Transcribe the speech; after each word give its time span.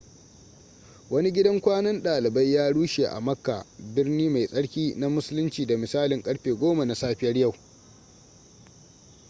wani 1.09 1.33
gidan 1.33 1.59
kwanan 1.61 2.03
dalibai 2.03 2.53
ya 2.53 2.71
rushe 2.71 3.05
a 3.07 3.19
makka 3.21 3.65
birni 3.79 4.29
mai 4.29 4.47
tsarki 4.47 4.93
na 4.99 5.09
musulinci 5.09 5.65
da 5.67 5.77
misalin 5.77 6.21
karfe 6.23 6.51
10 6.51 6.85
na 6.85 6.95
safiyar 6.95 7.37
yau 7.37 7.53